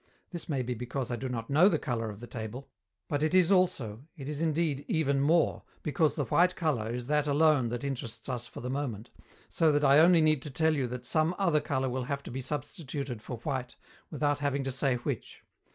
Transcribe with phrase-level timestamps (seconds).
[0.31, 2.71] This may be because I do not know the color of the table;
[3.07, 7.27] but it is also, it is indeed even more, because the white color is that
[7.27, 9.11] alone that interests us for the moment,
[9.47, 12.31] so that I only need to tell you that some other color will have to
[12.31, 13.75] be substituted for white,
[14.09, 15.43] without having to say which.